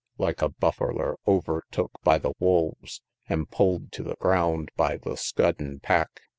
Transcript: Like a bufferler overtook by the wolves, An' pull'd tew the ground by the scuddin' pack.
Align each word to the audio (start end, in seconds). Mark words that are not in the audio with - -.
Like 0.17 0.41
a 0.41 0.49
bufferler 0.49 1.17
overtook 1.27 1.91
by 2.01 2.17
the 2.17 2.33
wolves, 2.39 3.03
An' 3.29 3.45
pull'd 3.45 3.91
tew 3.91 4.01
the 4.01 4.15
ground 4.15 4.71
by 4.75 4.97
the 4.97 5.15
scuddin' 5.15 5.79
pack. 5.79 6.21